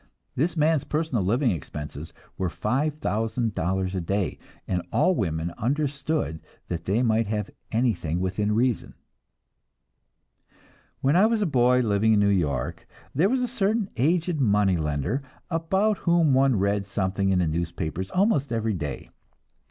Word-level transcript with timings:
This 0.35 0.57
man's 0.57 0.83
personal 0.83 1.23
living 1.23 1.51
expenses 1.51 2.11
were 2.35 2.49
five 2.49 2.95
thousand 2.95 3.53
dollars 3.53 3.93
a 3.93 4.01
day, 4.01 4.39
and 4.67 4.81
all 4.91 5.13
women 5.13 5.53
understood 5.59 6.41
that 6.69 6.85
they 6.85 7.03
might 7.03 7.27
have 7.27 7.51
anything 7.71 8.19
within 8.19 8.55
reason. 8.55 8.95
When 11.01 11.15
I 11.15 11.27
was 11.27 11.43
a 11.43 11.45
boy, 11.45 11.81
living 11.81 12.13
in 12.13 12.19
New 12.19 12.29
York, 12.29 12.87
there 13.13 13.29
was 13.29 13.43
a 13.43 13.47
certain 13.47 13.91
aged 13.95 14.39
money 14.41 14.75
lender 14.75 15.21
about 15.51 15.99
whom 15.99 16.33
one 16.33 16.55
read 16.57 16.87
something 16.87 17.29
in 17.29 17.37
the 17.37 17.45
newspapers 17.47 18.09
almost 18.09 18.51
every 18.51 18.73
day. 18.73 19.11